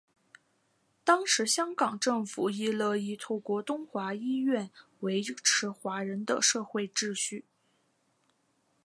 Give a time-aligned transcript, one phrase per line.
[1.03, 7.45] 当时香港政府亦乐意透过东华医院维持华人的社会秩序。